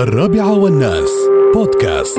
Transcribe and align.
الرابعة 0.00 0.58
والناس. 0.58 1.10
بودكاست. 1.54 2.18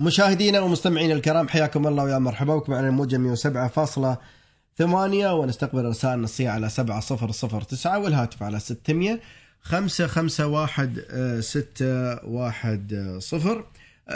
مشاهدينا 0.00 0.60
ومستمعينا 0.60 1.14
الكرام 1.14 1.48
حياكم 1.48 1.86
الله 1.86 2.04
ويا 2.04 2.18
مرحبا. 2.18 2.56
بكم 2.56 2.74
على 2.74 2.88
الموجة 2.88 3.16
107.8 3.16 5.32
ونستقبل 5.32 5.84
رسائل 5.84 6.14
النصية 6.14 6.50
على 6.50 6.68
7009 6.68 7.98
والهاتف 7.98 8.42
على 8.42 8.60
600 8.60 9.20
551 9.62 11.40
610 11.40 13.64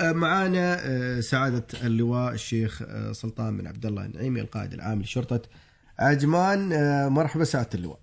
معانا 0.03 0.79
آه، 0.81 1.21
سعادة 1.21 1.65
اللواء 1.85 2.33
الشيخ 2.33 2.83
آه، 2.83 3.13
سلطان 3.13 3.57
بن 3.57 3.67
عبد 3.67 3.87
الله 3.87 4.05
النعيمي 4.05 4.41
القائد 4.41 4.73
العام 4.73 5.03
لشرطة 5.03 5.41
عجمان. 5.99 6.73
آه، 6.73 7.09
مرحبا 7.09 7.45
سعادة 7.45 7.71
اللواء. 7.75 7.99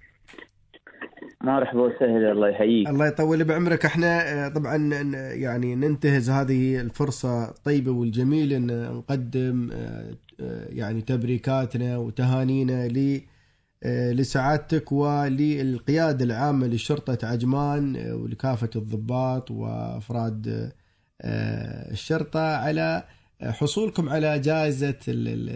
مرحبا 1.55 1.81
وسهلا 1.81 2.31
الله 2.31 2.49
يحييك. 2.49 2.89
الله 2.89 3.07
يطول 3.07 3.43
بعمرك. 3.43 3.85
إحنا 3.85 4.45
آه، 4.45 4.49
طبعا 4.49 4.75
يعني 5.33 5.75
ننتهز 5.75 6.29
هذه 6.29 6.81
الفرصة 6.81 7.49
الطيبة 7.49 7.91
والجميلة 7.91 8.57
إن 8.57 8.83
نقدم 8.93 9.69
آه، 9.73 10.11
آه، 10.39 10.67
يعني 10.69 11.01
تبريكاتنا 11.01 11.97
وتهانينا 11.97 12.87
ل 12.87 13.21
لسعادتك 13.85 14.91
وللقيادة 14.91 16.25
العامة 16.25 16.67
لشرطة 16.67 17.27
عجمان 17.27 18.11
ولكافة 18.11 18.69
الضباط 18.75 19.51
وأفراد 19.51 20.71
الشرطة 21.91 22.39
على 22.55 23.03
حصولكم 23.43 24.09
على 24.09 24.39
جائزة 24.39 24.95
ال- 25.07 25.49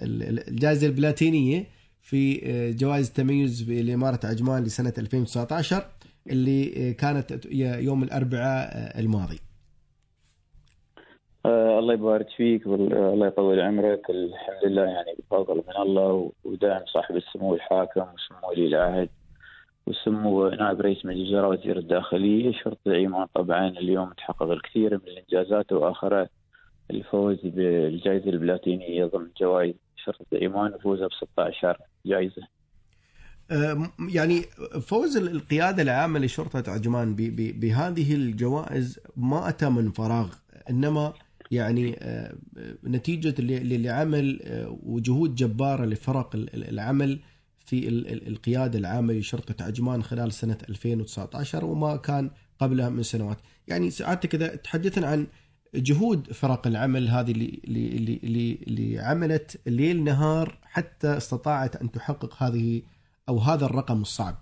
ال- 0.00 0.58
في 2.08 2.40
آه، 2.44 2.70
جوائز 2.70 3.08
التميز 3.08 3.70
لإمارة 3.70 4.20
عجمان 4.24 4.64
لسنة 4.64 4.92
2019 4.98 5.84
اللي 6.30 6.72
آه، 6.76 6.92
كانت 6.92 7.46
يوم 7.84 8.02
الأربعاء 8.02 8.68
آه، 8.72 9.00
الماضي. 9.00 9.38
الله 11.78 11.94
يبارك 11.94 12.26
فيك 12.36 12.66
والله 12.66 13.26
يطول 13.26 13.60
عمرك. 13.60 14.10
الحمد 14.10 14.64
لله 14.64 14.82
يعني 14.82 15.14
بفضل 15.18 15.56
من 15.56 15.82
الله 15.82 16.32
ودعم 16.44 16.86
صاحب 16.86 17.16
السمو 17.16 17.54
الحاكم 17.54 18.00
وسمو 18.00 18.50
ولي 18.50 18.66
العهد 18.66 19.08
وسمو 19.86 20.48
نائب 20.48 20.80
رئيس 20.80 21.04
مجلس 21.04 21.28
الوزراء 21.28 21.50
وزير 21.50 21.78
الداخلية. 21.78 22.52
شرطة 22.52 22.94
عمان 22.94 23.26
طبعا 23.34 23.68
اليوم 23.68 24.12
تحقق 24.12 24.50
الكثير 24.50 24.94
من 24.94 25.08
الإنجازات 25.08 25.72
وآخرها 25.72 26.28
الفوز 26.90 27.38
بالجائزة 27.44 28.30
البلاتينية 28.30 29.04
ضمن 29.04 29.28
جوائز 29.40 29.74
شرطة 30.04 30.26
عمان 30.42 30.74
وفوزها 30.74 31.06
ب 31.06 31.12
16 31.12 31.76
جائزة 32.06 32.42
آه، 33.50 33.90
يعني 34.08 34.42
فوز 34.80 35.16
القيادة 35.16 35.82
العامة 35.82 36.18
لشرطة 36.18 36.72
عجمان 36.72 37.14
بهذه 37.60 38.14
الجوائز 38.14 38.98
ما 39.16 39.48
أتى 39.48 39.68
من 39.68 39.90
فراغ 39.90 40.34
إنما 40.70 41.12
يعني 41.50 41.96
آه، 42.00 42.34
نتيجة 42.84 43.42
ل- 43.42 43.82
لعمل 43.82 44.40
آه، 44.42 44.78
وجهود 44.82 45.34
جبارة 45.34 45.84
لفرق 45.84 46.34
ال- 46.34 46.54
ال- 46.54 46.68
العمل 46.68 47.20
في 47.66 47.88
ال- 47.88 48.08
ال- 48.12 48.28
القيادة 48.28 48.78
العامة 48.78 49.12
لشرطة 49.14 49.64
عجمان 49.64 50.02
خلال 50.02 50.32
سنة 50.32 50.58
2019 50.68 51.64
وما 51.64 51.96
كان 51.96 52.30
قبلها 52.58 52.88
من 52.88 53.02
سنوات. 53.02 53.38
يعني 53.68 53.90
سعادتك 53.90 54.34
إذا 54.34 54.56
تحدثنا 54.56 55.06
عن 55.06 55.26
جهود 55.74 56.32
فرق 56.32 56.66
العمل 56.66 57.08
هذه 57.08 57.30
اللي, 57.30 57.60
اللي, 57.64 58.20
اللي, 58.24 58.58
اللي, 58.66 58.98
عملت 58.98 59.60
ليل 59.66 60.04
نهار 60.04 60.58
حتى 60.62 61.16
استطاعت 61.16 61.76
أن 61.76 61.90
تحقق 61.90 62.42
هذه 62.42 62.82
أو 63.28 63.38
هذا 63.38 63.66
الرقم 63.66 64.00
الصعب. 64.00 64.34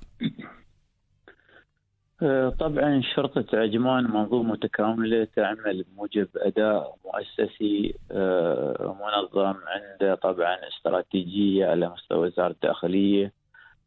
آه، 2.23 2.49
طبعا 2.49 3.03
شرطة 3.15 3.59
عجمان 3.59 4.05
منظومة 4.05 4.53
متكاملة 4.53 5.29
تعمل 5.37 5.83
بموجب 5.83 6.29
أداء 6.37 6.97
مؤسسي 7.05 7.95
آه، 8.11 8.97
منظم 9.01 9.55
عنده 9.67 10.15
طبعا 10.15 10.57
استراتيجية 10.69 11.67
على 11.67 11.89
مستوى 11.89 12.27
وزارة 12.27 12.53
الداخلية 12.53 13.33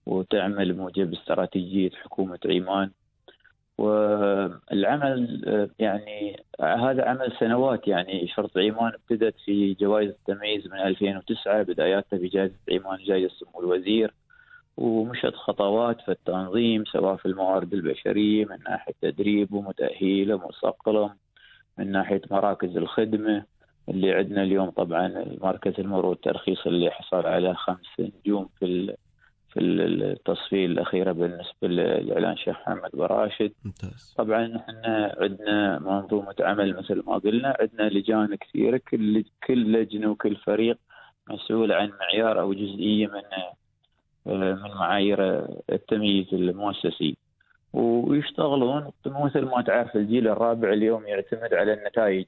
وتعمل 0.06 0.73
بموجب 0.73 1.13
استراتيجية 1.13 1.89
حكومة 1.89 2.39
عمان. 2.45 2.91
والعمل 3.79 5.69
يعني 5.79 6.44
هذا 6.62 7.06
عمل 7.06 7.34
سنوات 7.40 7.88
يعني 7.88 8.28
شرطة 8.28 8.62
عمان 8.62 8.91
ابتدت 8.94 9.35
في 9.45 9.73
جوائز 9.73 10.09
التمييز 10.09 10.67
من 10.67 10.79
2009 10.79 11.63
بداياتها 11.63 12.18
بجائزة 12.19 12.56
عمان 12.72 13.03
جائزة 13.03 13.34
سمو 13.39 13.59
الوزير 13.59 14.13
ومشت 14.78 15.35
خطوات 15.35 16.01
في 16.01 16.12
التنظيم 16.12 16.85
سواء 16.85 17.16
في 17.16 17.25
الموارد 17.25 17.73
البشرية 17.73 18.45
من 18.45 18.57
ناحية 18.69 18.94
تدريب 19.01 19.53
ومتأهيل 19.53 20.34
ومصقلم 20.34 21.09
من 21.78 21.91
ناحية 21.91 22.22
مراكز 22.31 22.78
الخدمة 22.78 23.44
اللي 23.89 24.13
عندنا 24.13 24.44
اليوم. 24.44 24.69
طبعا 24.69 25.25
مركز 25.41 25.73
المرور 25.79 26.06
والترخيص 26.06 26.68
اللي 26.68 26.91
حصل 26.91 27.25
على 27.25 27.56
خمس 27.56 28.00
نجوم 28.00 28.50
في 28.59 28.95
في 29.49 29.59
التصفية 29.59 30.65
الأخيرة 30.65 31.11
بالنسبة 31.11 31.67
لإعلان 31.67 32.37
شيخ 32.37 32.57
محمد 32.59 32.89
براشد 32.93 33.51
ممتاز. 33.65 34.13
طبعا 34.17 34.55
إحنا 34.57 35.15
عندنا 35.21 35.79
منظومة 35.79 36.35
عمل 36.39 36.77
مثل 36.77 37.03
ما 37.07 37.17
قلنا 37.17 37.57
عندنا 37.59 37.89
لجان 37.89 38.35
كثيرة 38.35 38.81
كل 38.91 39.23
كل 39.47 39.71
لجنة 39.71 40.11
وكل 40.11 40.35
فريق 40.35 40.77
مسؤول 41.29 41.71
عن 41.71 41.91
معيار 41.99 42.39
أو 42.39 42.53
جزئية 42.53 43.07
من 43.07 43.21
من 44.25 44.61
معايير 44.61 45.45
التمييز 45.71 46.33
المؤسسي. 46.33 47.17
ويشتغلون 47.73 48.91
مثل 49.05 49.41
ما 49.41 49.61
تعرف 49.61 49.95
الجيل 49.95 50.27
الرابع 50.27 50.73
اليوم 50.73 51.07
يعتمد 51.07 51.53
على 51.53 51.73
النتائج. 51.73 52.25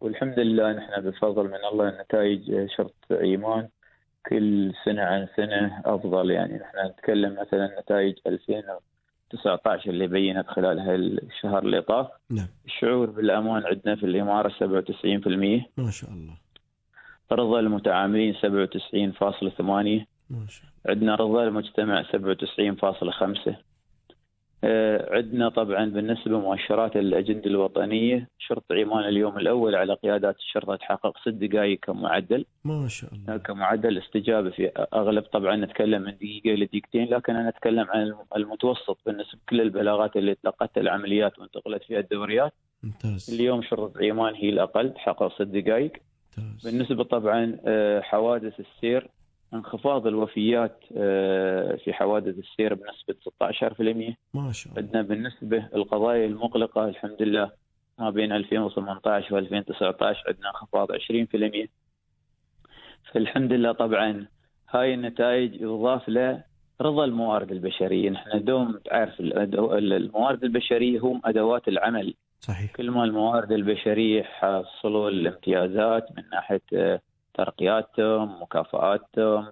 والحمد 0.00 0.38
لله 0.38 0.72
نحن 0.72 1.00
بفضل 1.00 1.44
من 1.44 1.64
الله 1.72 1.88
النتائج 1.88 2.70
شرط 2.76 2.94
إيمان. 3.10 3.68
كل 4.28 4.72
سنة 4.84 5.02
عن 5.02 5.28
سنة 5.36 5.82
أفضل. 5.84 6.30
يعني 6.30 6.54
نحن 6.54 6.86
نتكلم 6.90 7.36
مثلا 7.40 7.80
نتائج 7.80 8.14
2019 8.26 9.90
اللي 9.90 10.06
بينت 10.06 10.46
خلال 10.48 10.78
هالشهر 10.78 11.58
اللي 11.58 11.82
طاف. 11.82 12.08
نعم. 12.30 12.46
الشعور 12.64 13.10
بالأمان 13.10 13.62
عندنا 13.66 13.96
في 13.96 14.06
الإمارة 14.06 14.48
97% 14.48 15.70
ما 15.76 15.90
شاء 15.90 16.10
الله. 16.10 16.34
رضا 17.32 17.60
المتعاملين 17.60 18.34
97.8 18.34 18.40
ما 20.30 20.46
شاء 20.48 20.64
الله. 20.64 20.84
عندنا 20.88 21.14
رضا 21.14 21.44
المجتمع 21.44 22.02
97.5 22.02 23.48
آه، 23.48 23.56
عندنا 25.10 25.48
طبعا 25.48 25.84
بالنسبة 25.84 26.38
مؤشرات 26.40 26.96
الأجندة 26.96 27.46
الوطنية 27.46 28.28
شرطة 28.38 28.74
عمان 28.74 29.04
اليوم 29.08 29.38
الأول 29.38 29.74
على 29.74 29.94
قيادات 29.94 30.36
الشرطة 30.36 30.76
تحقق 30.76 31.18
ست 31.18 31.28
دقائق 31.28 31.78
كمعدل. 31.80 32.44
ما 32.64 32.88
شاء 32.88 33.10
الله. 33.14 33.36
كمعدل 33.36 33.98
استجابة 33.98 34.50
في 34.50 34.70
أغلب 34.94 35.22
طبعا 35.22 35.56
نتكلم 35.56 36.02
من 36.02 36.16
دقيقة 36.16 36.54
إلى 36.54 36.66
دقيقتين 36.66 37.08
لكن 37.08 37.36
أنا 37.36 37.48
أتكلم 37.48 37.86
عن 37.90 38.14
المتوسط 38.36 38.98
بالنسبة 39.06 39.38
لكل 39.46 39.60
البلاغات 39.60 40.16
اللي 40.16 40.34
تلقتها 40.34 40.80
العمليات 40.80 41.38
وانتقلت 41.38 41.82
فيها 41.82 41.98
الدوريات. 42.00 42.52
ممتاز. 42.82 43.34
اليوم 43.34 43.62
شرطة 43.62 44.04
عمان 44.04 44.34
هي 44.34 44.48
الأقل 44.48 44.94
تحقق 44.94 45.34
ست 45.34 45.42
دقائق 45.42 45.92
ممتاز. 46.38 46.68
بالنسبة 46.68 47.04
طبعا 47.04 47.58
آه، 47.66 48.00
حوادث 48.00 48.60
السير 48.60 49.08
انخفاض 49.54 50.06
الوفيات 50.06 50.78
آه، 50.96 51.76
في 51.84 51.92
حوادث 51.92 52.38
السير 52.38 52.74
بنسبة 52.74 53.14
16% 53.24 54.16
ما 54.34 54.52
شاء 54.52 54.72
الله. 54.72 54.82
عندنا 54.82 55.02
بالنسبة 55.02 55.68
القضايا 55.74 56.26
المقلقة 56.26 56.84
الحمد 56.84 57.22
لله 57.22 57.50
ما 57.98 58.10
بين 58.10 58.32
2018 58.32 59.34
و 59.34 59.38
2019 59.38 60.22
عندنا 60.28 60.48
انخفاض 60.50 60.92
20% 60.92 61.68
فالحمد 63.12 63.52
لله 63.52 63.72
طبعا 63.72 64.26
هاي 64.70 64.94
النتائج 64.94 65.60
يضاف 65.60 66.08
له 66.08 66.44
رضا 66.80 67.04
الموارد 67.04 67.50
البشرية. 67.52 68.10
نحن 68.10 68.44
دوم 68.44 68.78
تعرف 68.84 69.20
الموارد 69.20 70.44
البشرية 70.44 71.00
هم 71.00 71.20
أدوات 71.24 71.68
العمل. 71.68 72.14
صحيح. 72.40 72.72
كل 72.72 72.90
ما 72.90 73.04
الموارد 73.04 73.52
البشرية 73.52 74.22
حصلوا 74.22 75.10
الامتيازات 75.10 76.08
من 76.16 76.22
ناحية 76.32 76.62
آه، 76.74 77.00
ترقياتهم 77.34 78.42
مكافآتهم 78.42 79.46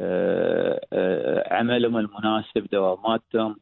آه، 0.00 0.80
آه، 0.92 1.54
عملهم 1.54 1.96
المناسب 1.96 2.66
دواماتهم. 2.72 3.56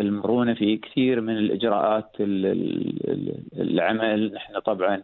المرونة 0.00 0.54
في 0.54 0.76
كثير 0.76 1.20
من 1.20 1.36
الإجراءات 1.38 2.10
ال- 2.20 2.46
ال- 2.46 3.10
ال- 3.10 3.60
العمل. 3.60 4.32
نحن 4.34 4.58
طبعا 4.58 5.02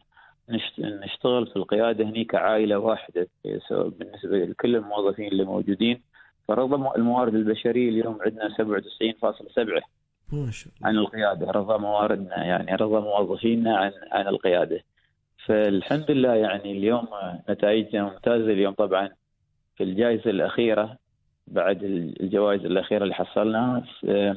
نشت- 0.48 0.80
نشتغل 0.80 1.46
في 1.46 1.56
القيادة 1.56 2.04
هني 2.04 2.24
كعائلة 2.24 2.78
واحدة 2.78 3.28
بالنسبة 3.74 4.44
لكل 4.44 4.76
الموظفين 4.76 5.28
اللي 5.28 5.44
موجودين. 5.44 6.02
فرضا 6.48 6.94
الموارد 6.96 7.34
البشرية 7.34 7.88
اليوم 7.88 8.18
عندنا 8.22 8.48
97.7 8.48 9.82
ما 10.32 10.50
شاء 10.50 10.72
الله. 10.76 10.88
عن 10.88 10.96
القيادة 10.98 11.50
رضا 11.50 11.76
مواردنا 11.78 12.44
يعني 12.44 12.74
رضا 12.74 13.00
موظفينا 13.00 13.76
عن 13.76 13.92
عن 14.12 14.28
القيادة. 14.28 14.80
فالحمد 15.48 16.10
لله 16.10 16.34
يعني 16.34 16.72
اليوم 16.72 17.08
نتائجنا 17.50 18.04
ممتازة. 18.04 18.52
اليوم 18.52 18.74
طبعا 18.74 19.10
في 19.76 19.84
الجائزة 19.84 20.30
الأخيرة 20.30 20.98
بعد 21.46 21.82
الجوائز 22.20 22.64
الأخيرة 22.64 23.02
اللي 23.02 23.14
حصلناها 23.14 23.84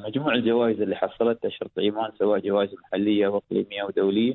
مجموع 0.06 0.34
الجوائز 0.34 0.80
اللي 0.80 0.96
حصلتها 0.96 1.48
شرطه 1.48 1.80
إيمان 1.80 2.10
سواء 2.18 2.38
جوائز 2.40 2.74
محلية 2.74 3.28
واقليميه 3.28 3.82
ودوليه 3.84 4.34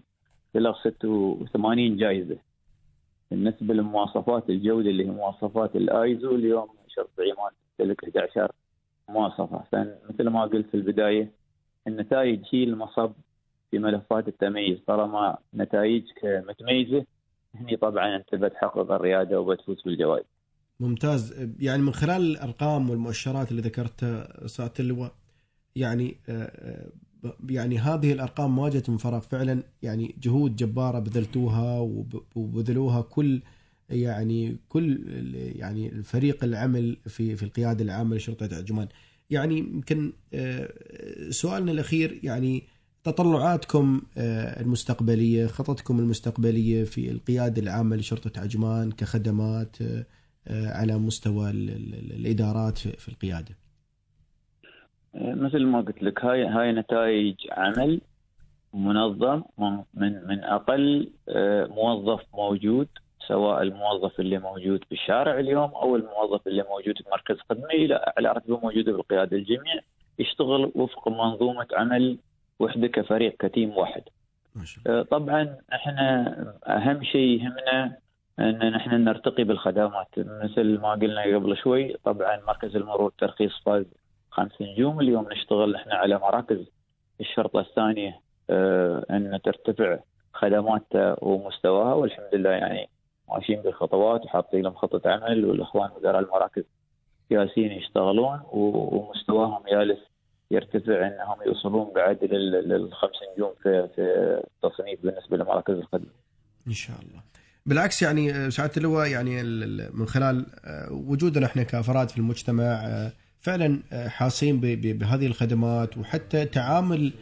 بلغ 0.54 0.78
86 0.90 1.98
جائزة. 1.98 2.38
بالنسبة 3.32 3.74
لمواصفات 3.74 4.50
الجودة 4.50 4.90
اللي 4.90 5.06
هي 5.06 5.10
مواصفات 5.12 5.76
الآيزو 5.76 6.36
اليوم 6.36 6.68
شرطه 6.88 7.22
إيمان 7.24 7.52
تمتلك 7.78 8.04
11 8.04 8.52
مواصفة. 9.10 9.64
فمثل 9.72 10.28
ما 10.30 10.42
قلت 10.42 10.68
في 10.68 10.78
البداية 10.78 11.32
النتائج 11.88 12.40
هي 12.52 12.64
المصب 12.64 13.12
في 13.72 13.80
ملفات 13.80 14.28
التمييز. 14.28 14.80
طالما 14.88 15.38
نتائجك 15.54 16.44
متميزة 16.50 17.06
هني 17.56 17.78
طبعا 17.78 18.16
أنت 18.16 18.36
بتحقق 18.36 18.92
الريادة 18.92 19.42
وبتفوز 19.42 19.82
بالجوائز. 19.86 20.26
ممتاز. 20.80 21.50
يعني 21.60 21.82
من 21.82 21.94
خلال 21.94 22.22
الأرقام 22.22 22.90
والمؤشرات 22.90 23.52
اللي 23.52 23.62
ذكرتها 23.62 24.48
سعاده 24.48 24.74
اللواء 24.80 25.12
يعني 25.76 26.18
يعني 27.50 27.78
هذه 27.78 28.14
الأرقام 28.14 28.56
ما 28.56 28.70
جت 28.70 28.90
من 28.90 28.98
فراغ. 28.98 29.20
فعلا 29.20 29.64
يعني 29.82 30.16
جهود 30.22 30.56
جبارة 30.56 31.00
بذلتوها 31.00 31.80
وبذلوها 32.36 33.02
كل 33.02 33.42
يعني 33.90 34.58
كل 34.70 35.00
يعني 35.56 35.90
الفريق 35.90 36.44
العمل 36.44 36.98
في 37.08 37.36
في 37.36 37.44
القيادة 37.44 37.84
العامة 37.84 38.16
لشرطة 38.16 38.58
عجمان. 38.58 38.88
يعني 39.30 39.58
يمكن 39.58 40.14
سؤالنا 41.30 41.72
الأخير 41.72 42.20
يعني 42.24 42.64
تطلعاتكم 43.12 44.02
المستقبلية 44.62 45.46
خططكم 45.46 46.00
المستقبلية 46.00 46.84
في 46.84 47.12
القيادة 47.12 47.62
العامة 47.62 47.96
لشرطة 47.96 48.42
عجمان 48.42 48.92
كخدمات 48.92 49.78
على 50.50 50.98
مستوى 50.98 51.50
الإدارات 51.50 52.78
في 52.78 53.10
القيادة. 53.10 53.56
مثل 55.16 55.66
ما 55.66 55.82
قلت 55.82 56.04
لك 56.04 56.26
هاي 56.26 56.46
هاي 56.46 56.72
نتائج 56.72 57.36
عمل 57.52 58.02
منظم 58.74 59.44
من 59.94 60.28
من 60.28 60.44
أقل 60.44 61.12
موظف 61.70 62.22
موجود 62.34 62.88
سواء 63.28 63.62
الموظف 63.62 64.20
اللي 64.20 64.40
موجود 64.40 64.80
بالشارع 64.90 65.40
اليوم 65.40 65.70
أو 65.70 65.96
الموظف 65.96 66.48
اللي 66.48 66.64
موجود 66.64 66.98
في 66.98 67.04
مركز 67.12 67.36
خدمه 67.50 67.70
إلى 67.74 67.96
اعلى 67.96 68.32
رتبه 68.32 68.60
موجودة 68.60 68.92
بالقيادة. 68.92 69.38
الجميع 69.38 69.80
يشتغل 70.20 70.72
وفق 70.76 71.08
منظومة 71.08 71.68
عمل 71.74 72.18
وحده 72.60 72.88
كفريق 72.88 73.36
كتيم 73.46 73.78
واحد. 73.78 74.04
طبعا 75.12 75.58
إحنا 75.74 76.36
أهم 76.68 77.04
شيء 77.04 77.42
يهمنا 77.42 77.98
أن 78.40 78.72
نحن 78.72 79.04
نرتقي 79.04 79.44
بالخدمات. 79.44 80.08
مثل 80.18 80.80
ما 80.80 80.92
قلنا 80.92 81.36
قبل 81.36 81.58
شوي 81.58 81.94
طبعا 82.04 82.40
مركز 82.48 82.76
المرور 82.76 83.12
ترخيص 83.18 83.52
فاز 83.66 83.86
خمس 84.32 84.62
نجوم 84.62 85.00
اليوم 85.00 85.28
نشتغل 85.32 85.76
إحنا 85.76 85.96
على 85.96 86.20
مراكز. 86.20 86.70
الشرطة 87.20 87.60
الثانية 87.60 88.20
أه 88.50 89.06
أن 89.10 89.40
ترتفع 89.44 90.00
خدماتها 90.34 91.16
ومستواها. 91.22 91.94
والحمد 91.94 92.30
لله 92.34 92.50
يعني 92.50 92.90
ماشيين 93.30 93.62
بالخطوات 93.62 94.26
وحاطين 94.26 94.62
لهم 94.62 94.74
خطة 94.74 95.10
عمل. 95.10 95.46
والإخوان 95.46 95.90
مدراء 95.98 96.20
المراكز 96.20 96.64
جالسين 97.32 97.72
يشتغلون 97.72 98.42
ومستواهم 98.52 99.64
جالس 99.72 100.00
يرتفع 100.52 101.08
إنهم 101.08 101.38
يوصلون 101.48 101.94
بعد 101.96 102.24
للخمس 102.24 103.12
نجوم 103.36 103.54
في 103.64 103.88
في 103.96 104.02
التصنيف 104.64 105.00
بالنسبة 105.04 105.38
لمراكز 105.38 105.74
الخدمه. 105.74 106.12
إن 106.68 106.74
شاء 106.74 106.96
الله. 107.00 107.22
بالعكس 107.66 108.02
يعني 108.02 108.52
سعادة 108.52 108.74
اللواء 108.78 109.08
يعني 109.08 109.44
من 109.94 110.06
خلال 110.08 110.46
وجودنا 110.92 111.46
إحنا 111.46 111.64
كأفراد 111.64 112.10
في 112.10 112.18
المجتمع 112.18 112.82
فعلا 113.40 113.80
حاسين 114.08 114.60
بهذه 114.60 115.26
الخدمات 115.28 115.98
وحتى 115.98 116.46
تعامل 116.46 117.14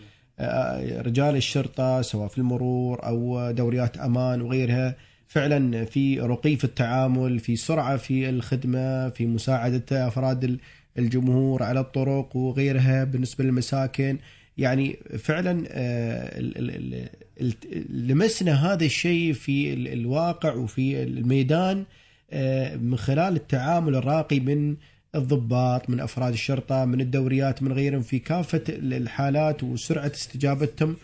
رجال 1.06 1.36
الشرطة 1.36 2.02
سواء 2.02 2.28
في 2.28 2.38
المرور 2.38 3.06
أو 3.08 3.52
دوريات 3.52 3.98
أمان 3.98 4.42
وغيرها 4.42 4.96
فعلا 5.28 5.86
في 5.86 6.20
رقي 6.20 6.56
في 6.56 6.64
التعامل 6.64 7.40
في 7.40 7.56
سرعة 7.56 7.98
في 7.98 8.30
الخدمة 8.30 9.10
في 9.10 9.26
مساعدة 9.28 10.08
أفراد 10.08 10.60
الجمهور 10.98 11.64
على 11.64 11.80
الطرق 11.80 12.36
وغيرها 12.36 13.04
بالنسبة 13.04 13.44
للمساكن. 13.44 14.18
يعني 14.58 14.98
فعلا 15.18 15.52
لمسنا 17.90 18.74
هذا 18.74 18.86
الشيء 18.86 19.34
في 19.34 19.74
الواقع 19.74 20.54
وفي 20.54 21.04
الميدان 21.04 21.84
من 22.82 22.98
خلال 22.98 23.36
التعامل 23.36 23.96
الراقي 23.96 24.40
من 24.40 24.76
الضباط 25.16 25.90
من 25.90 26.00
أفراد 26.00 26.34
الشرطة 26.34 26.86
من 26.86 27.02
الدوريات 27.02 27.64
من 27.64 27.72
غيرهم 27.74 28.02
في 28.02 28.20
كافة 28.20 28.62
الحالات 28.70 29.64
وسرعة 29.64 30.12
استجابتهم. 30.16 30.96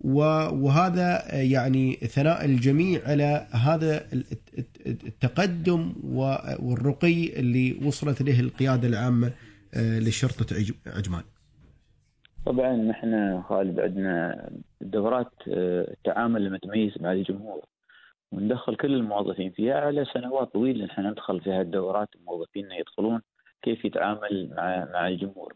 وهذا 0.00 1.34
يعني 1.34 1.92
ثناء 1.92 2.44
الجميع 2.44 3.00
على 3.06 3.46
هذا 3.52 4.06
التقدم 4.86 5.92
والرقي 6.04 7.40
اللي 7.40 7.80
وصلت 7.86 8.22
له 8.22 8.40
القيادة 8.40 8.88
العامة 8.88 9.32
لشرطة 9.76 10.56
عجمان. 10.86 11.22
طبعا 12.46 12.76
نحن 12.76 13.42
خالد 13.42 13.80
عندنا 13.80 14.48
دورات 14.80 15.32
التعامل 15.46 16.46
المتميز 16.46 16.92
مع 17.00 17.12
الجمهور 17.12 17.64
وندخل 18.32 18.76
كل 18.76 18.94
الموظفين 18.94 19.50
فيها 19.50 19.74
على 19.74 20.04
سنوات 20.14 20.52
طويلة 20.52 20.84
نحن 20.84 21.06
ندخل 21.06 21.40
فيها 21.40 21.60
الدورات 21.60 22.08
الموظفين 22.14 22.72
يدخلون 22.72 23.20
كيف 23.62 23.84
يتعامل 23.84 24.50
مع 24.56 24.88
مع 24.92 25.08
الجمهور. 25.08 25.54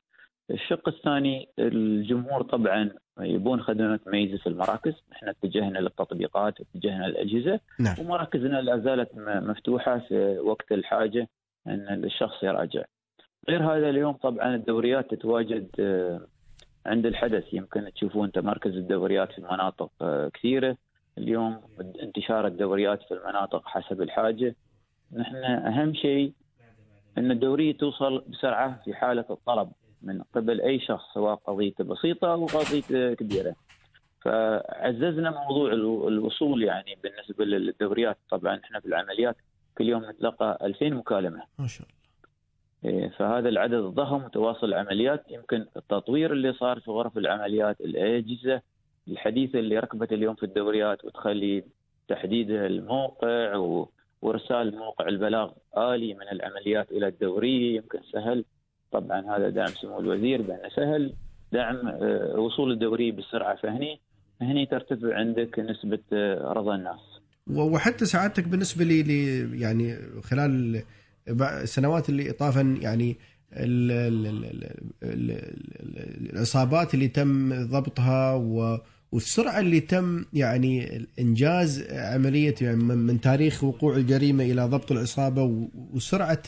الشق 0.50 0.88
الثاني 0.88 1.49
الجمهور 1.58 2.43
طبعا 2.43 2.90
يبون 3.20 3.62
خدمات 3.62 4.00
متميزه 4.00 4.38
في 4.38 4.46
المراكز، 4.46 4.93
إحنا 5.12 5.31
اتجهنا 5.31 5.78
للتطبيقات، 5.78 6.55
اتجهنا 6.61 7.05
للأجهزة. 7.05 7.61
نعم. 7.81 7.94
ومراكزنا 8.00 8.61
لا 8.61 8.78
زالت 8.78 9.11
مفتوحة 9.16 9.99
في 9.99 10.38
وقت 10.38 10.72
الحاجة 10.72 11.28
إن 11.66 12.05
الشخص 12.05 12.43
يراجع. 12.43 12.84
غير 13.49 13.62
هذا 13.62 13.90
اليوم 13.90 14.12
طبعا 14.12 14.55
الدوريات 14.55 15.14
تتواجد 15.14 15.69
عند 16.87 17.06
الحدث. 17.06 17.55
يمكن 17.55 17.90
تشوفون 17.94 18.25
أنت 18.25 18.38
مركز 18.38 18.70
الدوريات 18.70 19.32
في 19.32 19.40
مناطق 19.40 19.90
كثيرة. 20.34 20.76
اليوم 21.19 21.61
انتشار 22.02 22.46
الدوريات 22.46 23.02
في 23.02 23.14
المناطق 23.14 23.62
حسب 23.66 24.02
الحاجة. 24.02 24.56
نحن 25.12 25.37
أهم 25.44 25.94
شيء 25.94 26.32
إن 27.19 27.31
الدوريه 27.31 27.76
توصل 27.76 28.25
بسرعة 28.28 28.82
في 28.84 28.94
حالة 28.94 29.25
الطلب. 29.31 29.72
من 30.04 30.22
قبل 30.34 30.60
أي 30.60 30.80
شخص 30.80 31.14
سواء 31.14 31.34
قضيته 31.34 31.84
بسيطة 31.84 32.32
أو 32.32 32.46
قضيته 32.46 33.14
كبيرة. 33.14 33.54
فعززنا 34.20 35.30
موضوع 35.30 35.73
الوصول 36.08 36.62
يعني 36.62 36.99
بالنسبة 37.02 37.44
للدوريات 37.44 38.18
طبعا 38.30 38.61
إحنا 38.64 38.80
في 38.80 38.87
العمليات 38.87 39.37
كل 39.78 39.88
يوم 39.88 40.11
نتلقى 40.11 40.58
2000 40.62 40.90
مكالمة. 40.90 41.42
ما 41.58 41.66
شاء 41.66 41.87
الله. 41.87 43.08
فهذا 43.08 43.49
العدد 43.49 43.75
الضخم 43.75 44.25
وتواصل 44.25 44.66
العمليات 44.66 45.25
يمكن 45.30 45.66
التطوير 45.76 46.32
اللي 46.32 46.52
صار 46.52 46.80
في 46.80 46.90
غرف 46.90 47.18
العمليات 47.18 47.80
الأجهزة 47.80 48.62
الحديثة 49.08 49.58
اللي 49.58 49.78
ركبت 49.78 50.12
اليوم 50.12 50.34
في 50.34 50.42
الدوريات 50.42 51.04
وتخلي 51.04 51.64
تحديد 52.08 52.50
الموقع 52.50 53.56
وإرسال 54.23 54.76
موقع 54.78 55.08
البلاغ 55.08 55.52
آلي 55.76 56.14
من 56.14 56.28
العمليات 56.32 56.92
إلى 56.92 57.06
الدوريه 57.06 57.76
يمكن 57.76 58.00
سهل 58.12 58.44
طبعا 58.94 59.36
هذا 59.36 59.48
دعم 59.48 59.66
سمو 59.66 60.00
الوزير 60.00 60.42
بانه 60.42 60.68
سهل 60.76 61.14
دعم 61.52 61.76
وصول 62.38 62.72
الدوريه 62.72 63.12
بسرعة 63.12 63.56
فهني 63.56 64.00
هني 64.40 64.66
ترتفع 64.66 65.14
عندك 65.14 65.58
نسبة 65.58 65.98
رضا 66.52 66.74
الناس. 66.74 67.00
وحتى 67.50 68.04
سعادتك 68.04 68.48
بالنسبة 68.48 68.84
لي 68.84 69.38
يعني 69.60 69.96
خلال 70.22 70.82
السنوات 71.62 72.08
اللي 72.08 72.32
طافا 72.32 72.78
يعني 72.80 73.16
ال 73.52 73.92
ال 73.92 74.44
ال 75.02 75.30
الإصابات 76.30 76.94
اللي 76.94 77.08
تم 77.08 77.54
ضبطها 77.70 78.34
والسرعة 79.14 79.61
اللي 79.61 79.80
تم 79.80 80.25
يعني 80.33 81.06
إنجاز 81.18 81.92
عملية 81.92 82.54
يعني 82.61 82.76
من 82.76 83.21
تاريخ 83.21 83.64
وقوع 83.64 83.97
الجريمة 83.97 84.44
إلى 84.44 84.62
ضبط 84.62 84.92
العصابة 84.92 85.68
وسرعة 85.94 86.42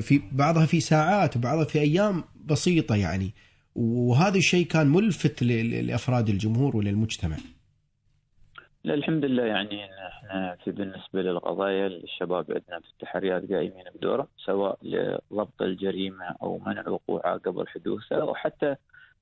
في 0.00 0.20
بعضها 0.32 0.66
في 0.66 0.80
ساعات 0.80 1.36
وبعضها 1.36 1.64
في 1.64 1.80
أيام 1.80 2.24
بسيطة 2.44 2.96
يعني 2.96 3.30
وهذا 3.74 4.38
الشيء 4.38 4.66
كان 4.66 4.86
ملفت 4.86 5.42
لأفراد 5.42 6.28
الجمهور 6.28 6.76
وللمجتمع. 6.76 7.36
لا 8.84 8.94
الحمد 8.94 9.24
لله 9.24 9.42
يعني 9.42 9.84
إحنا 9.84 10.56
في 10.64 10.70
بالنسبة 10.70 11.22
للقضايا 11.22 11.86
الشباب 11.86 12.44
عندنا 12.50 12.80
في 12.80 12.88
التحريات 12.92 13.52
قايمين 13.52 13.84
بدورهم 13.94 14.26
سواء 14.46 14.78
لضبط 14.82 15.62
الجريمة 15.62 16.24
أو 16.42 16.58
منع 16.66 16.88
وقوعها 16.88 17.36
قبل 17.36 17.68
حدوثها 17.68 18.20
أو 18.20 18.34
حتى 18.34 18.76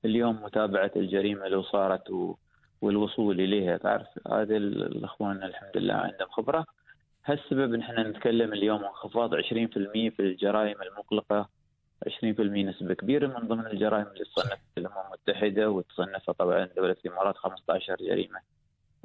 اليوم 0.05 0.43
متابعة 0.43 0.91
الجريمة 0.95 1.47
لو 1.47 1.63
صارت 1.63 2.09
و 2.09 2.35
والوصول 2.81 3.41
إليها. 3.41 3.77
تعرف 3.77 4.07
هذا 4.31 4.57
الأخوان 4.57 5.43
الحمد 5.43 5.77
لله 5.77 5.93
عندهم 5.93 6.27
خبرة. 6.29 6.65
هالسبب 7.25 7.75
نحن 7.75 7.99
نتكلم 7.99 8.53
اليوم 8.53 8.83
انخفاض 8.83 9.35
20% 9.35 10.09
في 10.09 10.19
الجرائم 10.19 10.75
المقلقة. 10.81 11.49
20% 12.07 12.65
نسبة 12.65 12.93
كبيرة 12.93 13.27
من 13.27 13.47
ضمن 13.47 13.65
الجرائم 13.65 14.07
اللي 14.07 14.25
تصنفت 14.25 14.59
الأمم 14.77 14.95
المتحدة 15.07 15.69
وتصنفها 15.69 16.33
طبعا 16.33 16.69
دولة 16.77 16.95
الإمارات 17.05 17.37
15 17.37 17.95
جريمة 17.99 18.39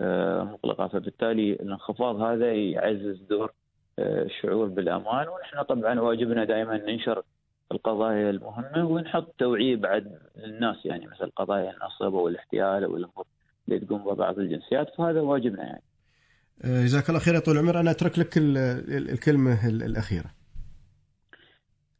آه، 0.00 0.42
مطلقة 0.42 0.88
فبالتالي 0.88 1.52
الانخفاض 1.52 2.20
هذا 2.20 2.52
يعزز 2.52 3.20
دور 3.30 3.52
آه، 3.98 4.22
الشعور 4.22 4.66
بالأمان. 4.66 5.28
ونحن 5.28 5.62
طبعا 5.62 6.00
واجبنا 6.00 6.44
دائما 6.44 6.76
ننشر 6.76 7.22
القضايا 7.72 8.30
المهمة 8.30 8.86
ونحط 8.86 9.34
توعية 9.38 9.76
بعد 9.76 10.18
للناس 10.36 10.76
يعني 10.86 11.06
مثل 11.06 11.30
قضايا 11.36 11.70
النصب 11.70 12.14
والاحتيال 12.14 12.86
والأمور 12.86 13.26
اللي 13.74 13.86
تقوم 13.86 14.14
ببعض 14.14 14.38
الجنسيات 14.38 14.86
فهذا 14.98 15.20
واجبنا 15.20 15.62
يعني 15.62 15.82
آه، 16.64 16.82
جزاك 16.84 17.08
الله 17.08 17.20
خير 17.20 17.34
يا 17.34 17.38
طول 17.40 17.54
العمر. 17.58 17.80
أنا 17.80 17.90
أترك 17.90 18.18
لك 18.18 18.38
ال- 18.38 18.56
ال- 18.58 19.10
الكلمة 19.10 19.68
ال- 19.68 19.82
الأخيرة. 19.82 20.30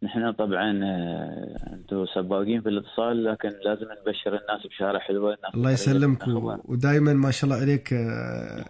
نحن 0.03 0.33
طبعا 0.33 0.81
آه، 0.85 1.73
أنتم 1.73 2.07
سباقين 2.15 2.63
في 2.63 2.69
الاتصال 2.69 3.25
لكن 3.25 3.49
لازم 3.49 3.87
نبشر 4.01 4.29
الناس 4.29 4.67
بشهاده 4.67 4.99
حلوة. 4.99 5.35
الناس 5.35 5.55
الله 5.55 5.71
يسلمك. 5.71 6.25
ودائما 6.65 7.13
ما 7.13 7.31
شاء 7.31 7.51
الله 7.51 7.63
عليك 7.63 7.93
آه، 7.93 8.65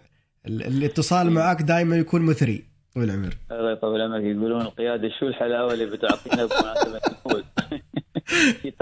ال- 0.47 0.63
الاتصال 0.63 1.31
معك 1.31 1.61
دائما 1.61 1.95
يكون 1.95 2.21
مثري 2.21 2.63
طول 2.93 3.03
العمر. 3.03 3.37
الله 3.51 3.71
يطول 3.71 4.01
عمرك. 4.01 4.23
يقولون 4.23 4.61
القيادة 4.61 5.09
شو 5.19 5.27
الحلاوة 5.27 5.73
اللي 5.73 5.85
بتعطينا 5.85 6.45
بمناسبة 6.45 6.99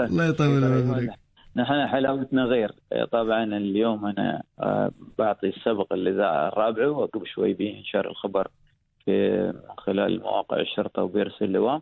الله 0.00 0.24
يطول 0.26 0.64
عمرك. 0.64 1.10
نحن 1.56 1.86
حلاوتنا 1.86 2.44
غير. 2.44 2.72
طبعا 3.10 3.44
اليوم 3.44 4.06
أنا 4.06 4.42
آه، 4.60 4.90
بعطي 5.18 5.48
السبق 5.48 5.92
الإذاعة 5.92 6.48
الرابعة 6.48 6.90
وقبل 6.90 7.26
شوي 7.26 7.52
بينشر 7.52 8.10
الخبر 8.10 8.48
في 9.04 9.42
من 9.46 9.76
خلال 9.78 10.20
مواقع 10.20 10.60
الشرطة 10.60 11.02
وبيرسل 11.02 11.44
اللواء. 11.44 11.80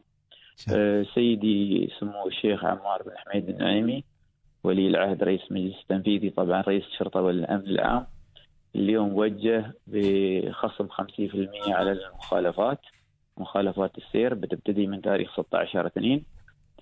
آه، 0.75 1.03
سيدي 1.15 1.91
سمو 2.01 2.27
الشيخ 2.27 2.65
عمار 2.65 3.03
بن 3.03 3.13
حميد 3.17 3.49
النعيمي 3.49 4.05
ولي 4.65 4.87
العهد 4.89 5.23
رئيس 5.25 5.41
مجلس 5.53 5.81
التنفيذي 5.83 6.31
طبعا 6.31 6.61
رئيس 6.61 6.85
الشرطه 6.85 7.21
والأمن 7.23 7.67
العام 7.67 8.07
اليوم 8.75 9.15
وجه 9.15 9.73
بخصم 9.87 10.89
50% 10.89 10.93
على 11.69 11.93
المخالفات. 11.93 12.79
مخالفات 13.39 13.99
السير 13.99 14.35
بتبتدي 14.35 14.87
من 14.87 15.01
تاريخ 15.03 15.33
16 15.33 15.87
2 15.87 16.23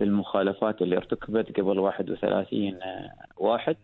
المخالفات 0.04 0.82
اللي 0.82 0.96
ارتكبت 0.96 1.60
قبل 1.60 1.78
31 1.78 2.78
واحد 3.36 3.76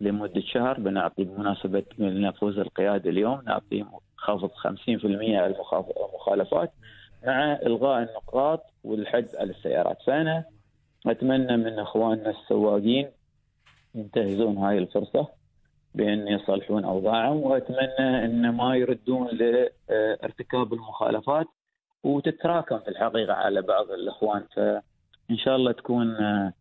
لمدة 0.00 0.40
شهر. 0.40 0.80
بنعطي 0.80 1.24
بمناسبة 1.24 1.84
نفوذ 1.98 2.58
القيادة 2.58 3.10
اليوم 3.10 3.42
نعطي 3.46 3.84
خفض 4.16 4.50
50% 4.50 5.38
على 5.38 5.46
المخاف- 5.54 5.90
المخالفات 6.10 6.72
مع 7.26 7.52
إلغاء 7.52 7.98
النقاط 8.02 8.62
والحجز 8.84 9.36
على 9.36 9.50
السيارات. 9.50 9.96
فأنا 10.06 10.44
أتمنى 11.06 11.56
من 11.56 11.78
إخواننا 11.78 12.30
السواقين 12.30 13.08
ينتهزون 13.94 14.58
هاي 14.58 14.78
الفرصة 14.78 15.28
بأن 15.94 16.28
يصلحون 16.28 16.84
أوضاعهم 16.84 17.36
وأتمنى 17.36 18.24
أن 18.24 18.48
ما 18.50 18.76
يردون 18.76 19.28
لارتكاب 19.28 20.72
المخالفات 20.72 21.46
وتتراكم 22.04 22.78
في 22.78 22.88
الحقيقة 22.88 23.32
على 23.32 23.62
بعض 23.62 23.90
الإخوان. 23.90 24.44
فإن 25.28 25.38
شاء 25.38 25.56
الله 25.56 25.72
تكون 25.72 26.10
آه، 26.10 26.52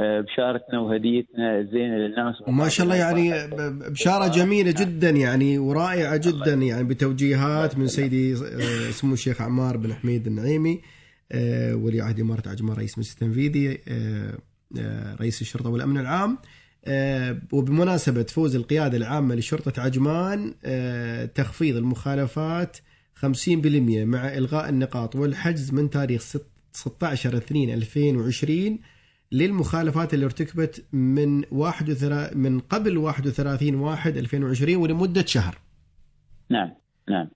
آه، 0.00 0.20
بشارتنا 0.20 0.80
وهديتنا 0.80 1.62
زينة 1.62 1.96
للناس. 1.96 2.34
ما 2.48 2.68
شاء 2.68 2.84
الله 2.84 2.96
يعني 2.96 3.32
بشارة 3.90 4.28
جميلة 4.28 4.74
جدا 4.78 5.10
يعني 5.10 5.58
ورائعة 5.58 6.16
جدا 6.16 6.54
يعني 6.54 6.84
بتوجيهات 6.84 7.78
من 7.78 7.86
سيدي 7.86 8.32
آه، 8.32 8.90
سمو 8.90 9.14
الشيخ 9.14 9.42
عمار 9.42 9.76
بن 9.76 9.92
حميد 9.94 10.26
النعيمي 10.26 10.80
ولي 11.72 12.00
عهد 12.00 12.20
إمارة 12.20 12.48
عجمان 12.48 12.76
رئيس 12.76 12.98
مجلس 12.98 13.12
التنفيذي 13.12 13.78
رئيس 15.20 15.40
الشرطة 15.40 15.70
والأمن 15.70 15.98
العام 15.98 16.38
وبمناسبة 17.52 18.22
فوز 18.22 18.56
القيادة 18.56 18.96
العامة 18.96 19.34
لشرطة 19.34 19.82
عجمان 19.82 20.54
تخفيض 21.34 21.76
المخالفات 21.76 22.76
50% 23.14 23.26
مع 24.04 24.36
إلغاء 24.36 24.68
النقاط 24.68 25.16
والحجز 25.16 25.72
من 25.72 25.90
تاريخ 25.90 26.22
16 26.78 27.36
2 27.36 27.70
2020 27.70 28.78
للمخالفات 29.32 30.14
اللي 30.14 30.24
ارتكبت 30.24 30.84
من 30.92 31.44
31 31.50 32.38
من 32.38 32.60
قبل 32.60 32.98
31 32.98 33.74
1 33.74 34.16
2020 34.16 34.76
ولمدة 34.76 35.26
شهر 35.26 35.58
نعم 36.50 36.70
نعم 37.10 37.28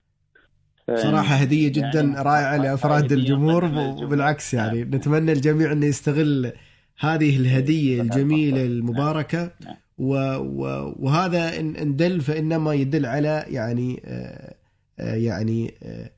صراحة 0.95 1.35
هدية 1.35 1.69
جدا 1.69 2.01
يعني 2.01 2.21
رائعة 2.21 2.57
لأفراد 2.57 3.03
هدية 3.03 3.15
الجمهور. 3.15 3.65
وبالعكس 4.03 4.53
يعني 4.53 4.83
نعم. 4.83 4.95
نتمنى 4.95 5.31
الجميع 5.31 5.71
انه 5.71 5.85
يستغل 5.85 6.51
هذه 6.99 7.37
الهدية 7.37 7.97
نعم. 7.97 8.05
الجميلة 8.05 8.65
المباركة 8.65 9.51
نعم. 9.65 9.75
و 9.97 10.15
و 10.37 10.93
وهذا 10.99 11.59
ان 11.59 11.75
إن 11.75 11.95
دل 11.95 12.21
فإنما 12.21 12.73
يدل 12.73 13.05
على 13.05 13.45
يعني 13.47 14.01
آه، 14.05 14.55
آه، 14.99 15.15
يعني 15.15 15.73
آه، 15.83 16.11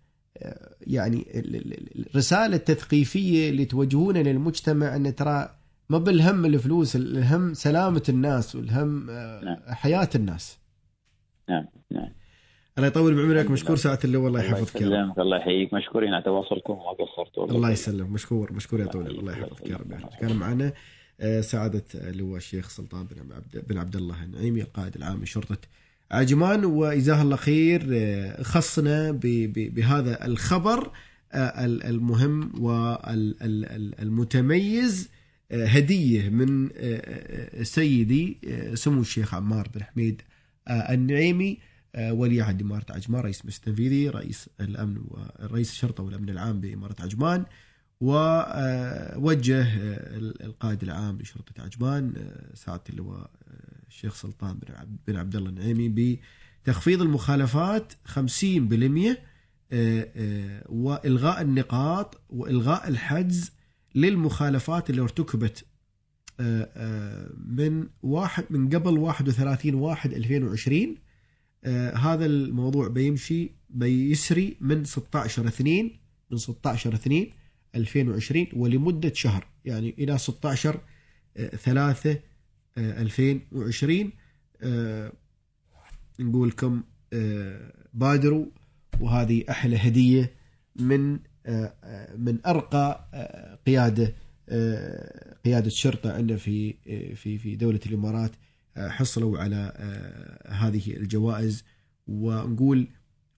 يعني 0.82 1.18
ال- 1.40 1.56
ال- 1.56 1.74
ال- 1.74 2.10
الرسالة 2.10 2.56
التثقيفية 2.56 3.50
اللي 3.50 3.66
توجهونها 3.66 4.24
للمجتمع 4.24 4.96
أن 4.96 5.16
ترى 5.16 5.50
ما 5.90 5.98
بالهم 5.98 6.46
الفلوس 6.46 6.96
الهم 6.96 7.54
سلامة 7.54 8.04
الناس 8.10 8.56
والهم 8.56 9.10
آه، 9.10 9.42
نعم. 9.46 9.58
حياة 9.76 10.10
الناس. 10.16 10.58
نعم 11.50 11.66
نعم. 11.92 12.10
الله 12.78 12.88
يطول 12.88 13.16
بعمرك 13.16 13.52
مشكور 13.52 13.70
لله. 13.70 13.80
ساعة 13.82 14.00
اللواء 14.06 14.28
الله 14.28 14.44
يحفظك 14.44 14.82
يا 14.82 14.88
رب. 14.88 14.94
يسلمك 14.94 15.20
الله 15.20 15.38
يحييك. 15.38 15.74
مشكورين 15.74 16.14
على 16.14 16.24
تواصلكم 16.24 16.74
وما 16.74 16.92
قصرتوا. 16.92 17.46
الله 17.46 17.72
يسلمك. 17.72 18.10
مشكور 18.10 18.54
مشكور 18.54 18.80
يا 18.80 18.86
طويل. 18.86 19.08
الله 19.20 19.32
يحفظك 19.32 19.70
يا 19.70 19.78
رب. 19.78 19.94
كان 20.22 20.36
معنا 20.36 20.74
آه، 21.20 21.42
سعادة 21.42 21.84
اللواء 21.96 22.38
الشيخ 22.38 22.70
سلطان 22.70 23.06
بن 23.06 23.32
عبد 23.34 23.66
بن 23.68 23.78
عبد 23.78 23.96
الله 23.96 24.24
النعيمي 24.24 24.62
القائد 24.62 24.96
العام 24.96 25.24
لشرطة 25.24 25.58
عجمان 26.12 26.66
وجزاه 26.66 27.22
الله 27.22 27.36
خير 27.36 27.88
آه، 27.94 28.44
خصنا 28.44 29.12
بهذا 29.56 30.26
الخبر 30.26 30.92
آه، 31.32 31.66
ال- 31.66 31.84
المهم 31.84 32.52
والمتميز 34.00 35.10
هدية 35.52 36.30
من 36.30 36.66
آه، 36.66 36.72
آه، 36.78 37.64
سيدي 37.64 38.38
آه، 38.48 38.76
سمو 38.76 39.02
الشيخ 39.02 39.34
عمار 39.34 39.70
بن 39.76 39.84
حميد 39.84 40.22
آه، 40.68 40.94
النعيمي 40.94 41.58
آه، 41.96 42.14
ولي 42.14 42.42
عهد 42.42 42.62
إمارة 42.62 42.86
عجمان 42.90 43.22
رئيس 43.22 43.46
مجلس 43.46 43.58
التنفيذي 43.58 44.10
رئيس 44.10 44.50
الأمن 44.62 44.98
ورئيس 45.08 45.72
الشرطة 45.72 46.04
والأمن 46.04 46.30
العام 46.30 46.62
بإمارة 46.62 46.96
عجمان. 47.00 47.46
ووجه 48.02 49.66
القائد 50.46 50.84
العام 50.84 51.18
لشرطة 51.22 51.64
عجمان 51.64 52.14
آه، 52.18 52.56
سعادة 52.56 52.84
اللواء 52.90 53.20
آه، 53.48 53.88
الشيخ 53.88 54.16
سلطان 54.16 54.60
بن 55.08 55.16
عبد, 55.16 55.36
الله 55.36 55.50
النعيمي 55.50 56.18
بتخفيض 56.64 57.02
المخالفات 57.02 57.94
50% 58.06 58.18
آه، 59.72 60.08
آه، 60.16 60.64
وإلغاء 60.70 61.42
النقاط 61.42 62.22
وإلغاء 62.30 62.88
الحجز 62.88 63.52
للمخالفات 63.96 64.90
اللي 64.90 65.02
ارتكبت 65.02 65.66
آه، 66.40 66.70
آه، 66.76 67.30
من 67.48 67.88
واحد 68.04 68.46
من 68.50 68.70
قبل 68.70 68.98
31 68.98 69.74
واحد 69.76 70.14
2020 70.14 70.96
آه، 71.64 71.96
هذا 71.98 72.26
الموضوع 72.26 72.88
بيمشي 72.88 73.52
بيسري 73.70 74.58
من 74.62 74.84
16 74.86 75.48
2 75.48 75.92
من 76.32 76.38
16 76.38 76.94
2 76.94 77.28
2020 77.76 78.48
ولمدة 78.54 79.14
شهر 79.14 79.48
يعني 79.66 79.96
إلى 80.00 80.18
16 80.18 80.80
3 81.36 82.20
2020 82.78 84.12
آه، 84.62 85.12
نقول 86.20 86.50
لكم 86.50 86.84
آه، 87.14 87.74
بادروا 87.94 88.46
وهذه 89.00 89.44
أحلى 89.50 89.78
هدية 89.78 90.32
من 90.76 91.20
آه، 91.46 91.74
آه، 91.84 92.16
من 92.16 92.46
أرقى 92.46 93.10
قيادة 93.68 94.14
قيادة 95.46 95.70
شرطة 95.70 96.14
عندنا 96.14 96.38
في 96.38 96.74
في 97.16 97.38
في 97.38 97.56
دولة 97.56 97.80
الإمارات 97.86 98.32
حصلوا 98.78 99.40
على 99.40 99.74
هذه 100.48 100.98
الجوائز. 100.98 101.64
ونقول 102.08 102.88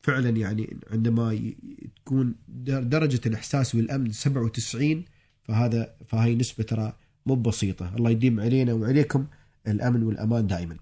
فعلا 0.08 0.30
يعني 0.30 0.78
عندما 0.92 1.52
تكون 1.96 2.36
در- 2.48 2.84
درجة 2.84 3.22
الإحساس 3.26 3.76
بالأمن 3.76 4.12
97 4.12 5.06
فهذا 5.44 5.94
فهي 6.08 6.36
نسبة 6.36 6.64
ترى 6.64 6.94
مو 7.26 7.36
بسيطة. 7.36 7.96
الله 7.96 8.10
يديم 8.10 8.40
علينا 8.40 8.74
وعليكم 8.74 9.26
الأمن 9.68 10.04
والأمان 10.04 10.48
دائما. 10.48 10.76